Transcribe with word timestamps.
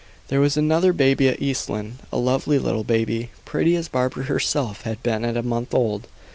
There 0.29 0.39
was 0.41 0.57
another 0.57 0.93
baby 0.93 1.27
at 1.29 1.39
East 1.39 1.69
Lynne, 1.69 1.99
a 2.11 2.17
lovely 2.17 2.57
little 2.57 2.83
baby, 2.83 3.29
pretty 3.45 3.75
as 3.75 3.87
Barbara 3.87 4.23
herself 4.23 4.81
had 4.81 5.03
been 5.03 5.23
at 5.23 5.37
a 5.37 5.43
month 5.43 5.75
old. 5.75 6.07